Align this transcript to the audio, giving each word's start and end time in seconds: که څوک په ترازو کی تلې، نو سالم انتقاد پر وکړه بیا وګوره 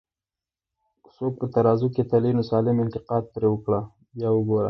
که 1.03 1.09
څوک 1.17 1.33
په 1.39 1.47
ترازو 1.55 1.87
کی 1.95 2.03
تلې، 2.09 2.31
نو 2.37 2.43
سالم 2.49 2.77
انتقاد 2.85 3.23
پر 3.33 3.43
وکړه 3.51 3.79
بیا 4.17 4.29
وګوره 4.33 4.59